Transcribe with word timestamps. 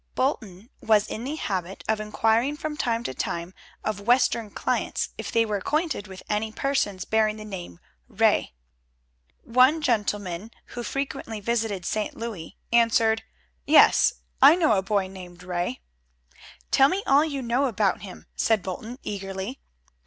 Bolton 0.15 0.71
was 0.81 1.05
in 1.05 1.25
the 1.25 1.35
habit 1.35 1.83
of 1.87 1.99
inquiring 1.99 2.57
from 2.57 2.75
time 2.75 3.03
to 3.03 3.13
time 3.13 3.53
of 3.83 3.99
Western 4.01 4.49
clients 4.49 5.09
if 5.15 5.31
they 5.31 5.45
were 5.45 5.57
acquainted 5.57 6.07
with 6.07 6.23
any 6.27 6.51
persons 6.51 7.05
bearing 7.05 7.37
the 7.37 7.45
name 7.45 7.77
Ray. 8.07 8.55
One 9.43 9.79
gentleman, 9.79 10.49
who 10.73 10.81
frequently 10.81 11.39
visited 11.39 11.85
St. 11.85 12.17
Louis, 12.17 12.57
answered, 12.73 13.21
"Yes, 13.67 14.13
I 14.41 14.55
know 14.55 14.73
a 14.75 14.81
boy 14.81 15.05
named 15.05 15.43
Ray." 15.43 15.81
"Tell 16.71 16.89
me 16.89 17.03
all 17.05 17.23
you 17.23 17.43
know 17.43 17.65
about 17.65 18.01
him," 18.01 18.25
said 18.35 18.63
Bolton 18.63 18.97
eagerly. 19.03 19.59